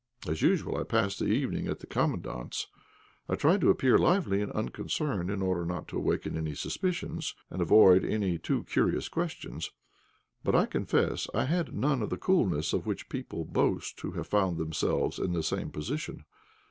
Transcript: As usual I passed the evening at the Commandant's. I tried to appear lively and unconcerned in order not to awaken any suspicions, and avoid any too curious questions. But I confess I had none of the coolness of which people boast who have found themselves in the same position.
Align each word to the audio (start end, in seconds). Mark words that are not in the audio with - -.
As 0.27 0.41
usual 0.41 0.77
I 0.77 0.83
passed 0.83 1.19
the 1.19 1.27
evening 1.27 1.67
at 1.67 1.77
the 1.77 1.85
Commandant's. 1.85 2.65
I 3.29 3.35
tried 3.35 3.61
to 3.61 3.69
appear 3.69 3.99
lively 3.99 4.41
and 4.41 4.51
unconcerned 4.53 5.29
in 5.29 5.43
order 5.43 5.63
not 5.63 5.87
to 5.89 5.97
awaken 5.97 6.35
any 6.35 6.55
suspicions, 6.55 7.35
and 7.51 7.61
avoid 7.61 8.03
any 8.03 8.39
too 8.39 8.63
curious 8.63 9.07
questions. 9.07 9.69
But 10.43 10.55
I 10.55 10.65
confess 10.65 11.27
I 11.35 11.45
had 11.45 11.75
none 11.75 12.01
of 12.01 12.09
the 12.09 12.17
coolness 12.17 12.73
of 12.73 12.87
which 12.87 13.09
people 13.09 13.45
boast 13.45 13.99
who 14.01 14.13
have 14.13 14.25
found 14.25 14.57
themselves 14.57 15.19
in 15.19 15.33
the 15.33 15.43
same 15.43 15.69
position. 15.69 16.25